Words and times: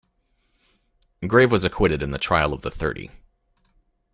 Grave 1.27 1.51
was 1.51 1.63
acquitted 1.63 2.01
in 2.01 2.09
the 2.09 2.17
"Trial 2.17 2.53
of 2.53 2.61
the 2.61 2.71
thirty". 2.71 3.11